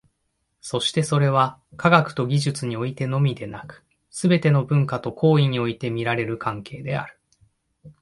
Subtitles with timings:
[0.61, 7.19] そしてそれは、科学と技術においてのみでなく、すべての文化と行為において見られる関係である。